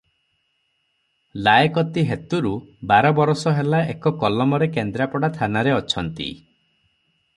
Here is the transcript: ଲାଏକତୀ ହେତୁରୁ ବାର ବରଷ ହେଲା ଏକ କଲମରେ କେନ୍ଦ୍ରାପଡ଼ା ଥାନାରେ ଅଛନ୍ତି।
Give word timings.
ଲାଏକତୀ 1.47 2.03
ହେତୁରୁ 2.11 2.53
ବାର 2.93 3.11
ବରଷ 3.19 3.53
ହେଲା 3.59 3.83
ଏକ 3.95 4.13
କଲମରେ 4.25 4.69
କେନ୍ଦ୍ରାପଡ଼ା 4.79 5.31
ଥାନାରେ 5.37 5.77
ଅଛନ୍ତି। 5.77 6.33